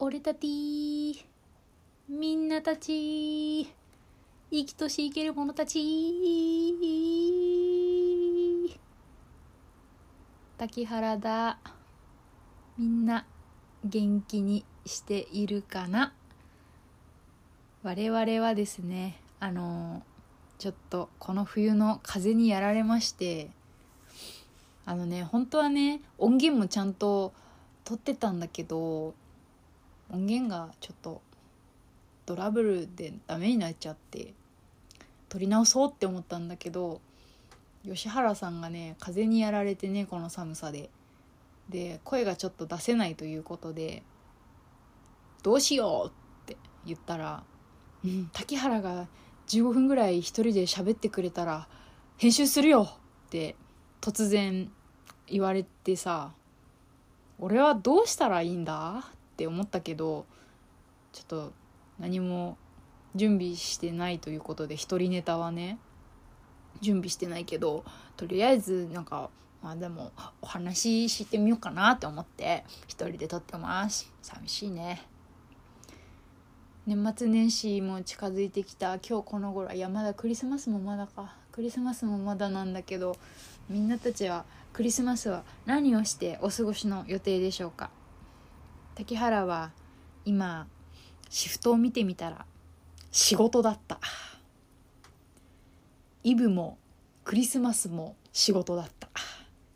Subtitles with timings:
[0.00, 1.26] 俺たち
[2.08, 5.80] みんなたち生きとし生ける者たち。
[10.56, 11.58] 滝原だ。
[12.78, 13.26] みんな
[13.84, 16.12] 元気にしているかな？
[17.82, 20.04] 我々はですねあの
[20.58, 23.50] ちょっとこの冬の風にやられまして
[24.86, 27.32] あのね本当はね音源もちゃんと
[27.84, 29.14] 撮ってたんだけど
[30.10, 31.22] 音源がちょっと
[32.26, 34.34] トラブルでダメになっちゃって
[35.28, 37.00] 撮り直そうって思ったんだけど
[37.84, 40.90] 吉原さんがね風にやられてねこの寒さで
[41.68, 44.02] で声がちょっと出せないということで
[45.42, 46.08] 「どうしよう!」
[46.42, 47.44] って言ったら
[48.04, 49.08] 「うん滝原が
[49.48, 51.68] 15分ぐらい一人で喋ってくれたら
[52.16, 52.88] 編集するよ!」
[53.28, 53.56] って
[54.00, 54.70] 突然
[55.26, 56.32] 言われてさ
[57.38, 59.04] 俺はどうしたらいいんだ
[59.38, 60.26] って思ったけど
[61.12, 61.52] ちょっと
[62.00, 62.58] 何も
[63.14, 65.78] 準備してないということで一人ネタはね
[66.80, 67.84] 準備してないけど
[68.16, 69.30] とりあえずなんか
[69.62, 70.10] まあでも
[70.42, 74.12] お話ししてみようかなって思って一人で撮ってます。
[74.22, 75.02] 寂しいね。
[76.84, 78.98] 年末年始も近づいてきた。
[78.98, 81.36] 今日この頃いやまだクリスマスもまだか。
[81.52, 83.16] クリスマスもまだなんだけど
[83.68, 87.90] みんなたちはクリスマスは何をしてお過ごしの予定でしょうか？
[88.98, 89.70] 竹原は
[90.24, 90.66] 今
[91.30, 92.44] シフトを見てみたら
[93.12, 94.00] 仕事だった。
[96.24, 96.78] イブも
[97.22, 99.08] クリスマスも仕事だった。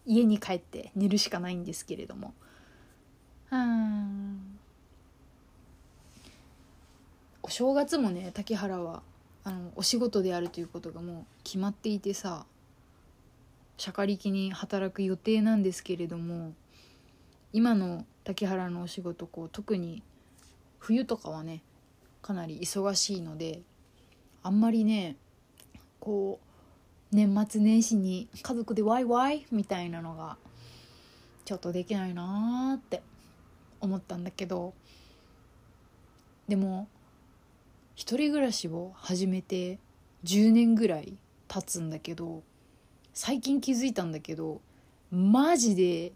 [0.06, 2.34] 家に帰って寝るしかないんですけれども。
[3.52, 4.58] うん
[7.44, 9.02] お正月もね竹原は
[9.44, 12.44] あのお仕事であるということがもう決まっていてさ
[13.76, 16.54] しゃかりきに働く予定なんですけれども
[17.52, 20.02] 今の竹原のお仕事こう特に
[20.78, 21.62] 冬とかはね
[22.22, 23.60] かなり忙しいので
[24.42, 25.16] あんまりね
[26.00, 30.36] こう年末年始に家族でワイワイみたいなのが
[31.44, 33.02] ちょっとできないなーって
[33.80, 34.72] 思ったんだけど
[36.48, 36.88] でも
[37.94, 39.78] 一人暮らしを始めて
[40.24, 42.42] 10年ぐらい経つんだけど
[43.12, 44.60] 最近気づいたんだけど
[45.10, 46.12] マジで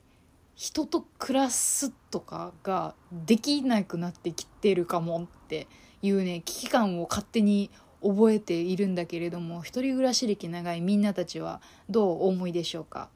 [0.57, 5.69] 人と暮らすとかができなくなってきてるかもって
[6.03, 7.71] いうね危機感を勝手に
[8.03, 13.11] 覚えているんだけれども一人暮らし歴長いみんなたちはどう思いでしょうか？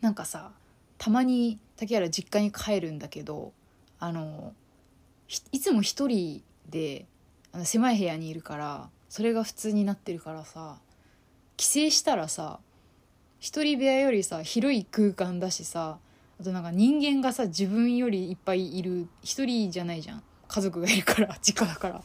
[0.00, 0.52] なんかさ
[0.96, 3.52] たまに竹原実家に帰るんだけど
[3.98, 4.54] あの
[5.52, 7.06] いつも一人で
[7.52, 10.78] あの狭い部屋にいるからそれが普通になってるからさ
[11.56, 12.60] 帰省したらさ
[13.38, 15.98] 一人部屋よりさ広い空間だしさ
[16.40, 20.22] あとなんか人間がさ自分よりいっぱいいる一人じゃないじゃん。
[20.48, 22.02] 家族がいるから実家だから。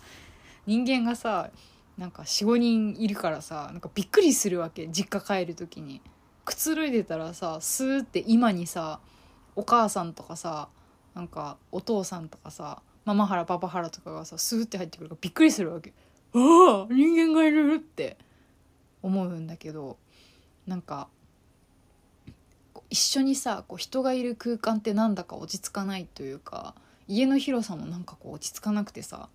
[0.66, 1.50] 人間がさ
[1.98, 4.88] なんか45人いるからさなんかびっくりするわけ。
[4.88, 6.02] 実家帰る時に。
[6.46, 9.00] くつろいでたらさスーって今にさ
[9.56, 10.70] お母さんとかさ
[11.14, 15.94] なんかお父さんとかさママハラパパハラとかがさスーって入ってくるからびっくりするわけ。
[16.34, 18.18] ああ人間がいるって
[19.02, 19.98] 思うんだけど
[20.66, 21.10] なんか
[22.92, 26.76] 一緒にさこう人がいる空間ってなんだか落ち着かないというか
[27.08, 29.30] 家の広さもなんかこう落ち着かなくてさ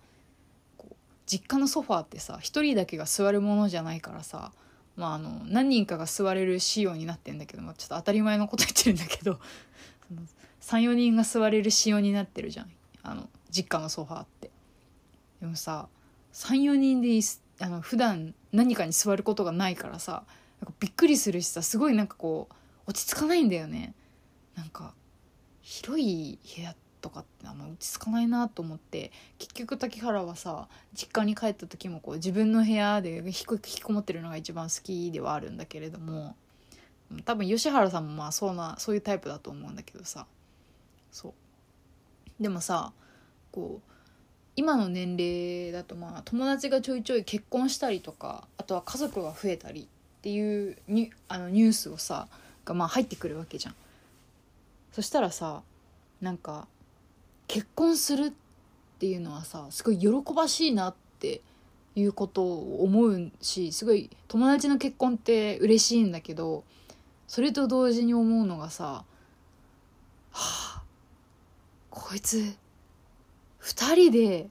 [0.76, 0.94] こう
[1.26, 4.52] 実家のソファーってさ一人だけが座るものじゃないからさ
[4.94, 9.40] まああの何人かが座れる仕様になってんだけど、まあ、ちょっと当たり前のこと言ってるんだけど
[10.60, 12.70] 34人が座れる仕様になってるじゃん。
[13.02, 14.50] あの実家のソファーって。
[15.40, 15.88] でもさ
[16.32, 17.20] 34人で
[17.60, 20.24] あの普段何かに座ることがないからさ
[20.60, 22.54] なんかびっくりするしさすごいなんかこう
[22.86, 23.94] 落ち着かないんだよね。
[24.54, 24.94] なんか
[25.60, 36.36] 広い部屋とかってあんま落ち着かないなと思って結局滝原はさ実家に帰った時もこう自分の部屋で引きこもってるのが一番好きではあるんだけれども
[37.24, 40.26] 多分吉原さんもまあそうなそういうタイプだと思うんだけどさ。
[41.12, 42.42] そう。
[42.42, 42.92] でもさ
[43.53, 43.91] こう
[44.56, 52.28] 今の年齢だとまあ友達がちょいちょい結婚したりとかあとは家族が増えたりっていうニあのニュースをさ
[52.66, 53.74] がまあ入ってくるわけじゃん。
[54.92, 55.63] そしたらさ
[56.21, 56.66] なんか
[57.48, 58.33] 結婚するっ
[58.98, 61.41] ていうのはさすごい喜ばしいなって
[61.95, 66.65] いうことを思うしすごい友達の結婚って嬉しいんだけど
[67.28, 69.04] それと同時に思うのがさは
[70.33, 70.83] あ
[71.91, 72.54] こいつ
[73.62, 74.48] 2人で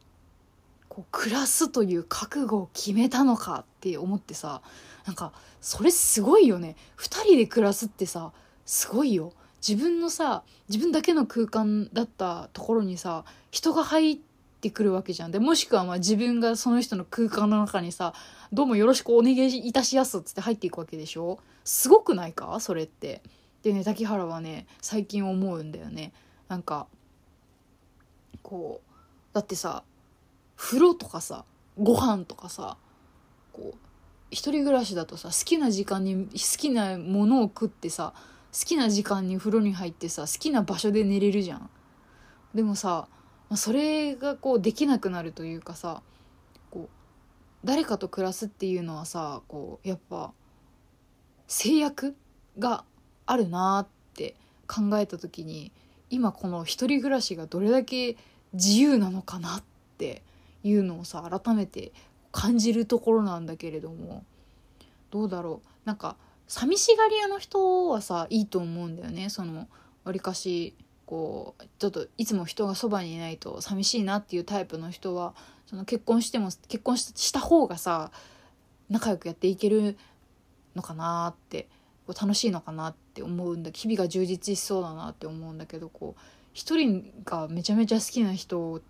[0.90, 4.62] こう暮らすという覚悟を決めたのかって思ってさ
[5.06, 6.76] なんかそれすごいよね。
[6.98, 8.32] 2人で暮らすってさ
[8.66, 9.34] すごいよ。
[9.68, 14.18] 自分のさ自分だけの空間だったところにさ人が入っ
[14.62, 15.32] てくるわけじゃん。
[15.32, 18.14] でもしくはまあ自分がその人の空間の中にさ
[18.52, 21.40] 「どうもよろしくお願いいたしやす」っつって入っていくわけでしょ？
[21.64, 22.60] すごくないか？
[22.60, 23.22] それって。
[23.64, 26.14] でね滝原はね最近思うんだよね。
[26.48, 26.88] なんか
[28.44, 29.84] こうだってさ
[30.56, 31.46] 風呂とかさ
[31.78, 32.78] ご飯とかさ
[33.52, 33.78] こう
[34.36, 38.14] 一人暮らしだとさ好きな時間に好きなものを食ってさ
[38.52, 41.70] 好きな時間に風呂に入ってさ好きな場所で寝れるじゃん。
[42.54, 43.08] でもさ
[43.56, 46.02] それがこうできなくなるというかさ
[46.70, 50.34] こう誰かと暮らすっていうのはさこうやっぱ
[51.48, 52.16] 制約
[52.60, 52.84] が
[53.26, 54.36] あるなって
[54.68, 55.72] 考えた時に
[56.10, 58.18] 今この一人暮らしがどれだけ
[58.52, 59.64] 自由なのかなっ
[59.98, 60.24] て
[60.64, 61.94] いうのをさ改めて
[62.36, 64.26] 感じるところなんだけれども
[65.10, 65.68] どうだろう。
[65.86, 66.18] なんか
[66.48, 69.30] 寂しがり屋の人はさいいと思うんだよね。
[69.30, 69.70] その
[70.04, 75.34] わりかしこうちょっといつも人がそばにいないと寂しいなっていうタイプの人は
[75.66, 78.12] その結婚しても結婚した方がさ
[78.90, 79.98] 仲良くやっていける
[80.76, 81.70] のかなって
[82.06, 83.72] こう楽しいのかなって思うんだ。
[83.74, 86.22] 日々が充実しそうだなって思うんだけどこう
[86.52, 88.82] 一人がめちゃめちゃ好きな人っ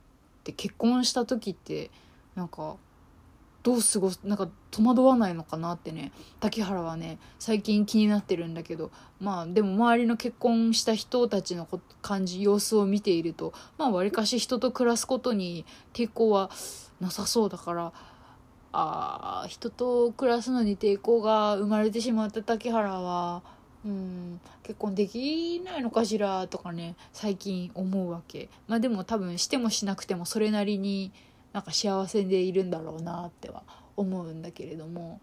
[0.43, 1.91] て結婚した時って
[2.33, 2.77] なんか
[3.65, 6.11] どう過ごすなんか戸惑わないのかなってね。
[6.39, 11.67] 竹原はね最近気になってるんだけどまあでも周りの結婚した人たちの
[12.03, 16.51] 感じ様子を見ているとまあわりかし人と暮らすことに抵抗は
[17.01, 17.93] なさそうだから
[18.71, 23.41] あ人と暮らすのに抵抗が生まれてしまった竹原は
[23.83, 28.49] うん結婚できないのかしらとかね最近思うわけ。
[28.67, 31.11] まあでも多分してもしなくてもそれなりに
[31.55, 33.63] なんか幸せでいるんだろうなっては
[33.95, 35.21] 思うんだけれども。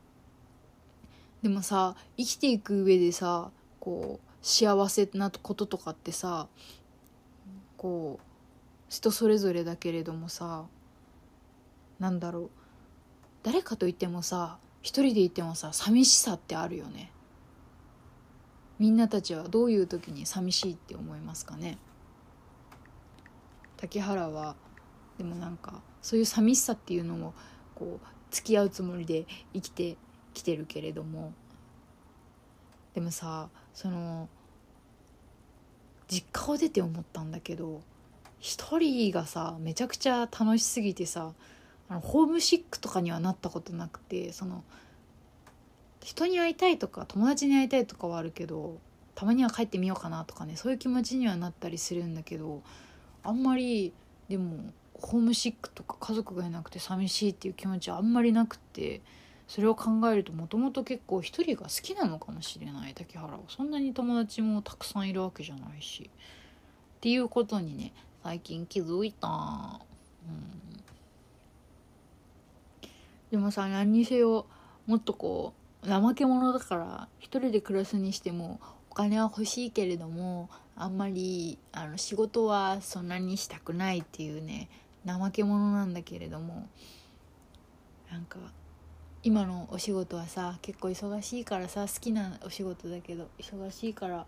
[1.43, 3.51] でもさ生きていく上でさ
[3.81, 6.49] こう幸せなこととかってさ
[7.77, 8.25] こう
[8.89, 10.65] 人それぞれだけれどもさ
[11.99, 12.51] なんだろう。
[13.43, 17.13] 誰かといってもさ一人でいてもさ寂しさってあるよね。
[18.79, 21.77] みんなたちはどういう時に寂しいって思いますかね。
[23.77, 24.57] 竹原は
[25.23, 27.33] でもなんかそういう寂しさっていうのも
[27.77, 29.25] こう付き合うつもりで
[29.55, 29.97] 生きて
[30.35, 31.33] きてるけれども。
[32.95, 34.29] でもさその
[36.09, 37.81] 実家を出て思ったんだけど
[38.39, 41.33] 一人がさめちゃくちゃ楽しすぎてさ
[41.89, 44.63] あのホームシックとかにはなったことなくてその
[46.03, 48.79] 人に会いたいとか友達に会いたいとかはあるけど
[49.15, 52.63] たまには帰ってみようかなとかねそういう気持ちにはなったりするんだけど
[53.23, 53.95] あんまり
[54.29, 54.59] でも
[55.09, 59.01] ホームシックとか家族がいなくて寂しいっていう気持ちはあんまりなくて
[59.49, 62.95] それを考えるともともと結構一人が好きなのかもしれない。
[62.95, 66.11] 竹原はそんなに友達もたくさんいるわけじゃないし。
[66.97, 69.29] っていうことにね最近気づいた。
[69.29, 69.31] う
[70.31, 70.73] ん。
[73.31, 74.47] でもさ何にせよ
[74.87, 75.53] もっとこ
[75.85, 78.61] う怠け者だから一人で暮らすにしても
[78.91, 84.69] お金は欲しいけれどもあんまりあの仕事はそんなにしたくないっていうね
[85.07, 86.69] 怠け者なんだけれども
[88.11, 88.39] なんか
[89.23, 94.27] 今のお仕事はさ結構忙しいからさ好きなお仕事だけど忙しいから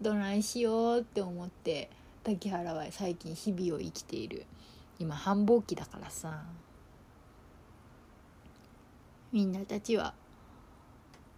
[0.00, 1.90] どないしようって思って
[2.22, 4.46] 滝原は最近日々を生きている。
[4.98, 6.42] 今繁忙期だからさ。
[9.32, 10.12] みんなたちは。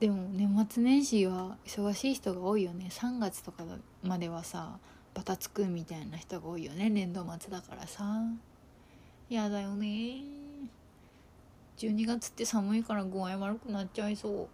[0.00, 2.86] でも年末年始は忙しい人が多いよね。
[2.90, 3.64] 3月とか
[4.02, 4.78] まではさ
[5.12, 6.88] バタつくみたいな人が多いよね。
[6.88, 8.22] 年度末だからさ。
[9.34, 10.22] やだよね。
[11.76, 14.48] 12月って寒いから具合悪くなっちゃいそう。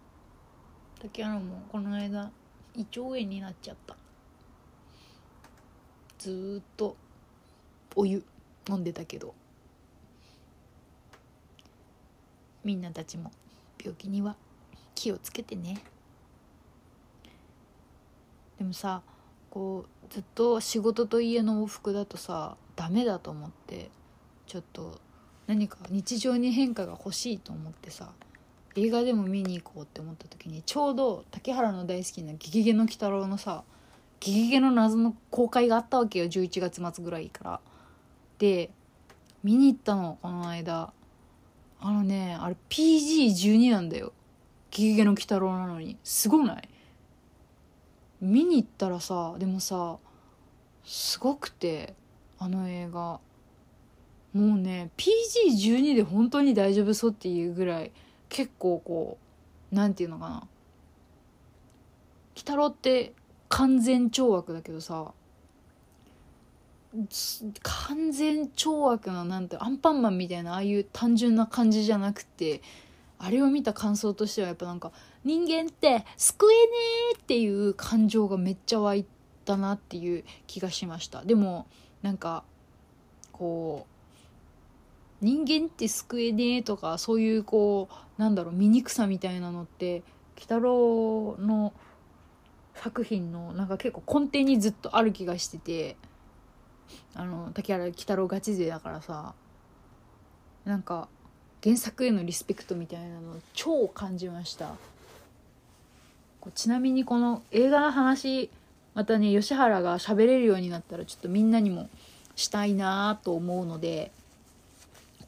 [1.01, 2.31] 竹原もこの間
[2.75, 3.95] 胃腸炎になっちゃった。
[6.19, 6.97] ずっと
[7.95, 8.23] お湯
[8.67, 9.33] 飲んでたけど。
[12.63, 13.31] みんなたちも
[13.79, 14.35] 病気には
[14.93, 15.81] 気をつけてね。
[18.57, 19.01] でもさ
[19.49, 23.89] こうずっと仕事と家の往復だとさダメだと思って。
[24.47, 24.99] ちょっと
[25.47, 28.11] 何か日常に変化が欲しいと思ってさ
[28.75, 33.63] 映画でも見に行こうって思った時にちょうど竹原の大好きな「ゲゲゲの鬼太郎」のさ
[34.19, 37.59] 「ゲゲゲの謎」の公開があったわけよ11月末ぐらいから。
[38.37, 38.69] で
[39.43, 40.91] 見に行ったのこの間。
[41.79, 44.11] あのねあれ PG12 なんだよ
[44.71, 45.97] 「ゲゲゲの鬼太郎」なのに。
[46.03, 46.69] すごない？
[48.21, 49.97] 見に行ったらさでもさ
[50.83, 51.93] すごくて
[52.39, 53.19] あの映画。
[54.35, 57.91] もうね PG12 で本当に大丈夫そうっていうぐらい
[58.27, 59.17] 結構こ
[59.71, 60.35] う何て言うのかな。
[62.35, 63.13] 鬼太郎って
[63.47, 65.13] 完全懲悪だけどさ
[67.63, 72.61] 完全懲悪のなんてアンパンマンみたいなああいう単純な感じじゃなくて
[73.17, 74.91] あれを見た感想としてはやっぱなんか
[75.23, 76.71] 人間って救えね
[77.13, 79.05] えっていう感情がめっちゃ湧い
[79.45, 81.23] たなっていう気がしました。
[81.23, 81.67] でも
[82.01, 82.43] なんか
[83.31, 83.94] こう
[85.21, 90.03] 人間って救えねえとかそういうこうなんだろう醜さみたいなのって
[90.35, 91.73] 鬼太郎の
[92.75, 95.95] 作品のなんか結構根底にずっとある気がしてて
[97.13, 99.33] あの竹原鬼太郎ガチ勢だからさ
[100.65, 101.07] なんか
[101.63, 104.75] 原作へのリスペクトみたいなの超感じました。
[106.53, 108.51] ちなみにこの映画の話
[108.93, 111.89] またね吉原が喋れるようになったらちょっとみんなにも
[112.35, 114.11] したいなと思うので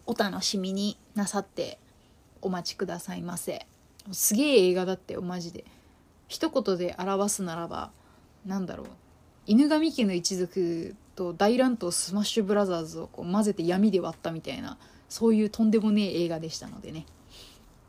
[0.07, 1.77] お楽しみになさって
[2.41, 3.67] お待ちくださいませ。
[4.11, 5.65] すげえ映画だってよマジで。
[6.29, 7.91] 一言で表すならば
[8.45, 8.87] なんだろう。
[9.45, 14.77] 犬神家の一族と大乱闘スマッシュブラザーズをこう混ぜて闇で割ったみたいな
[15.09, 17.05] そういうとんでもねえ映画でしたのでね。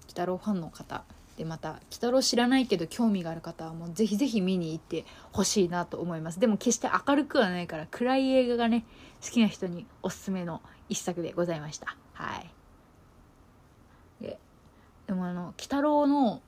[0.04, 1.04] 鬼太郎ファンの方
[1.36, 6.40] でまた鬼太郎知らないけど興味がある方はもうぜひぜひ見に行ってほしいなと思います。
[6.40, 8.84] でも決して明るくはないから暗い映画がね
[9.24, 11.96] 好きな人におすすめの一作でございました。
[12.18, 12.42] は
[14.20, 14.24] い。
[14.24, 14.38] で
[15.06, 16.42] でもあの鬼太郎の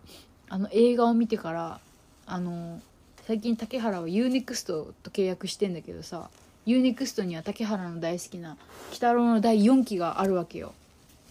[0.49, 1.81] あの映画を見てから
[2.27, 2.81] あの
[3.27, 6.29] 最近竹原は UNEXT と契約してんだけどさ
[6.67, 8.57] UNEXT には竹原の大好きな
[8.91, 10.75] 「鬼太郎」の第4期があるわけよ。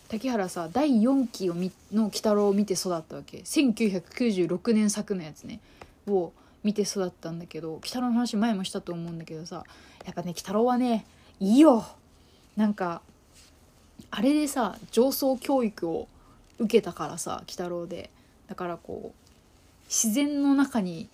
[0.07, 3.39] 竹原さ第4期をみの鬼太郎を見て育ったわけ。
[3.39, 5.59] 1996年作のやつね。
[6.07, 6.31] を
[6.63, 9.63] 見て育ったんだけど鬼太郎の話前もしたと思うんだけどさ
[10.05, 11.05] やっぱね鬼太郎はね
[11.39, 11.85] いいよ。
[12.55, 13.01] なんか
[14.19, 16.09] あれでさ上層教育を
[16.57, 18.09] 受けたからさ鬼太郎で。
[18.49, 19.29] だからこう
[19.87, 21.07] 自然の中に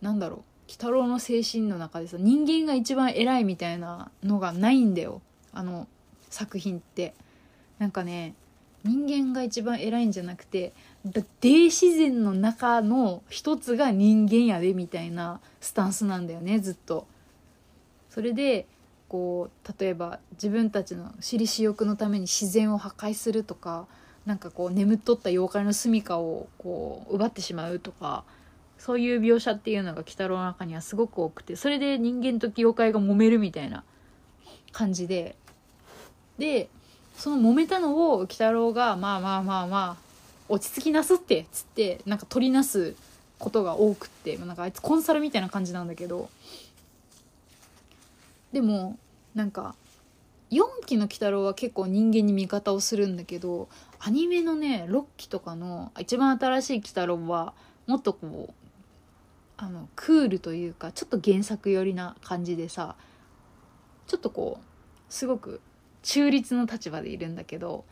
[0.00, 5.20] 何だろう鬼太郎の精神の中でさ人間が一番偉いみたいなのがないんだよ。
[5.52, 5.86] あの
[6.30, 7.12] 作品って。
[7.78, 8.32] なんかね
[8.82, 10.72] 人間が一番偉いんじゃなくて
[11.40, 17.06] 大自然の中の一つが人間やでみたいなスタンスなんだよねずっと。
[18.08, 18.66] それで
[19.12, 23.86] こう例えば自分たちの私利私欲のために自然を破壊するとか
[24.24, 28.24] なんかこう眠っとった妖怪の住処をこう奪ってしまうとか
[28.78, 33.84] そういう描写っていうのが鬼太郎の中にはすごく多くてそれで人間と妖怪が揉めるみたいな
[34.72, 35.36] 感じで。
[36.38, 36.70] で
[37.18, 40.12] その揉めたのを鬼太郎がまあまあまあまあ
[40.48, 42.96] 落ち着きなすってっつってなんか取りなす
[43.38, 46.30] ことが多くってなんかあいつコンサルみたいな感じなんだけど
[48.52, 48.98] でも
[49.34, 49.74] なんか
[50.50, 53.68] 4期の鬼太郎は結構人間に味方をするんだけど
[53.98, 57.54] アニメのね6期とかの一番新しい鬼太郎は
[57.86, 58.54] もっとこう
[59.56, 62.96] あのクールというかちょっと原作寄りな感じでさ
[64.06, 64.64] ちょっとこう
[65.08, 65.60] すごく
[66.02, 67.84] 中立の立場でいるんだけど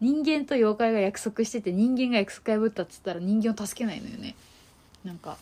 [0.00, 4.34] 人間と妖怪が約束してて人間が約束破ったっつったら人間を助けないのよね。
[5.04, 5.38] なんか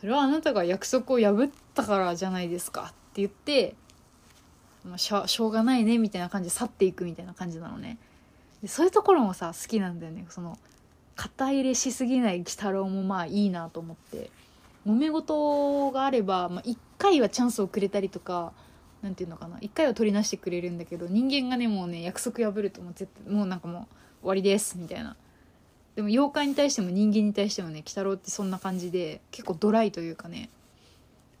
[0.00, 2.92] それはあなたが約束を破ったからじゃないですか。
[3.14, 3.76] って言って、
[4.96, 7.96] しょしょうがないねみたいな感じで去っていくみたいな感じなのね。
[8.60, 10.26] でそういうところもさ好きなんだよね。
[10.28, 10.58] その
[11.14, 14.30] 肩入れしすぎない鬼太郎もまあいいなと思って。
[14.84, 18.52] 揉め事があれば、まあ、1回はチャンスをくれたりとか
[19.00, 19.56] 何て言うのかな。
[19.58, 23.82] 1回は取りなしてくれるんだけど人間がねもうね約束破るともう絶対もうなんかもう
[24.22, 25.16] 終わりですみたいな。
[25.94, 30.50] でも妖怪に対しても人間に対してもね鬼太郎ってそんな感じで結構ドライというかね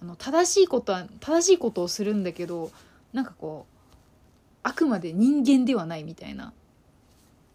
[0.04, 2.70] あの正しいことは正しいことをするんだけど
[3.14, 6.52] なんかこうあくまで人間ではないみたいな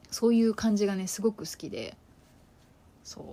[0.10, 1.96] そういう感じがねすごく好きで
[3.04, 3.24] そう。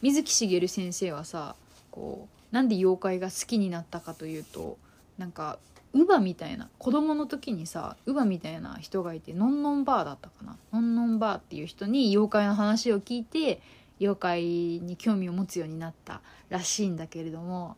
[0.00, 1.56] 水木しげる先生はさ
[1.90, 4.78] こうなんで妖怪が好きになったかというと
[5.18, 5.58] なんか
[5.94, 10.56] 乳母みたいな子供の時にさ乳母みたいな人がいてのんのんばあだったかな。
[10.72, 13.60] のんのんばあっていう人に妖怪の話を聞いて
[14.00, 17.76] 妖怪に興味を持つようになったらしいんだけれども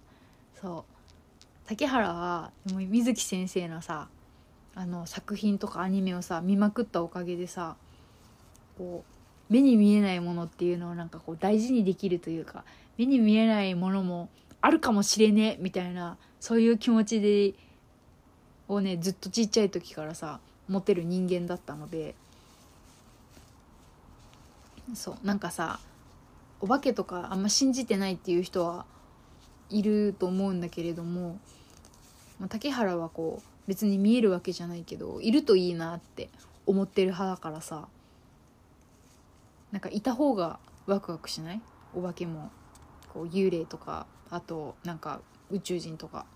[0.61, 0.97] そう。
[1.67, 4.09] 竹原は水木先生のさ
[4.75, 7.77] あの作品とかアニメをさ見まくったおかげでさ
[8.79, 9.05] こ
[9.51, 12.65] う目に見えないものっていうのをなんかこう大事にできるというか
[12.99, 14.29] 目に見えないものも
[14.61, 17.55] あるかもしれねえみたいなそういう気持ちで
[18.69, 22.15] をねずっとちっちゃい時からさ持てる人間だったので
[24.95, 25.81] そうなんかさ
[26.61, 28.87] お化けとかあんま信じてないっていう人は
[29.71, 31.39] いると思うんだけれども
[32.39, 36.29] まあ、竹原はこう別に見えるわけじゃないけどいるといいなって
[36.67, 37.89] 思ってる派だからさ
[39.73, 41.63] なんかいた方がワクワクしない？
[41.95, 42.51] お化けも
[43.13, 46.27] こう幽霊とかあとなんか宇宙人とか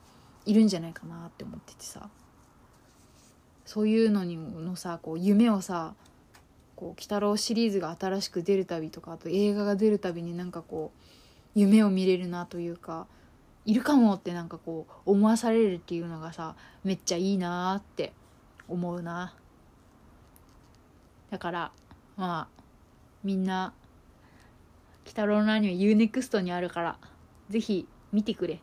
[0.46, 2.08] いるんじゃないかなって思っててさ。
[3.66, 5.94] そういうのにのさこう夢をさ
[6.80, 10.98] こう鬼太郎シリーズが新しく出るたびとかあと映画が出るたびになんかこう
[11.54, 13.06] 夢を見れるなというか
[13.66, 18.14] いるかもってなんかこう思わされるっていうのがさめっちゃいいなって
[18.66, 19.34] 思うな。
[21.30, 21.72] だから
[22.16, 22.62] まあ
[23.22, 23.74] みんな
[25.04, 26.98] 鬼太郎のアニメ UNEXT にあるから
[27.50, 28.54] ぜひ見てくれ。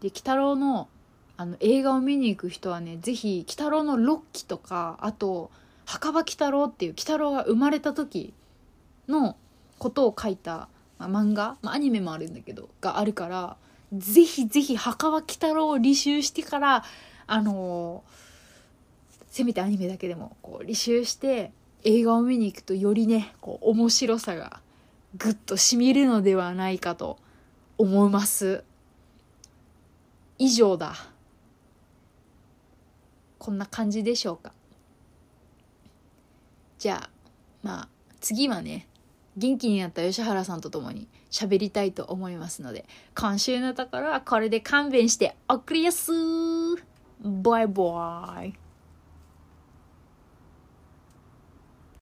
[0.00, 0.88] で鬼太郎の
[1.36, 5.50] あの映画を見に行く人はねぜひ鬼太郎の6期とかあと
[5.92, 8.32] 墓場鬼太郎っていう鬼太郎が生まれた時
[9.08, 9.36] の
[9.78, 10.68] ことを書いた、
[10.98, 13.56] まあ、漫画、まあ、アニメもあるんだけどがあるから
[13.92, 16.84] ぜひぜひ墓場鬼太郎を履修してから
[17.26, 21.52] あのー、せめてアニメだけでもこう履修して
[21.84, 24.60] 映画を見に行くとよりねこう面白さが
[25.18, 27.18] ぐっとしみるのではないかと
[27.76, 28.64] 思います。
[30.38, 30.94] 以上だ。
[33.38, 34.52] こんな感じでしょうか。
[36.82, 37.10] じゃあ
[37.62, 37.88] まあ
[38.20, 38.88] 次はね
[39.36, 46.10] 元気になった吉原さんと共に喋りたいと思いますので今週のところはこれで勘弁しておくれやす
[47.20, 48.61] バイバイ。